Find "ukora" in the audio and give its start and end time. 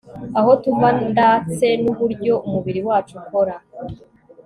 3.21-3.55